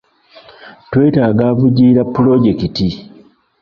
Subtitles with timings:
[0.91, 2.87] Twetaaga avujjirira pulojekiti.